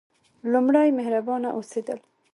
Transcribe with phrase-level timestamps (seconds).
[0.51, 1.99] لومړی: مهربانه اوسیدل.